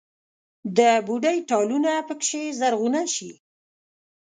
د 0.77 0.79
بوډۍ 1.05 1.37
ټالونه 1.49 1.91
پکښې 2.07 2.43
زرغونه 2.59 3.01
شي 3.15 3.31